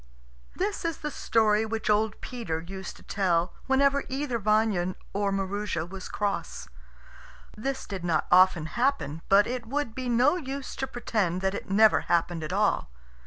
This 0.55 0.83
is 0.83 0.97
the 0.97 1.11
story 1.11 1.63
which 1.63 1.87
old 1.87 2.19
Peter 2.21 2.59
used 2.59 2.95
to 2.95 3.03
tell 3.03 3.53
whenever 3.67 4.03
either 4.09 4.39
Vanya 4.39 4.95
or 5.13 5.31
Maroosia 5.31 5.85
was 5.85 6.09
cross. 6.09 6.67
This 7.55 7.85
did 7.85 8.03
not 8.03 8.25
often 8.31 8.65
happen; 8.65 9.21
but 9.29 9.45
it 9.45 9.67
would 9.67 9.93
be 9.93 10.09
no 10.09 10.37
use 10.37 10.75
to 10.77 10.87
pretend 10.87 11.41
that 11.41 11.53
it 11.53 11.69
never 11.69 11.99
happened 11.99 12.43
at 12.43 12.51
all. 12.51 12.89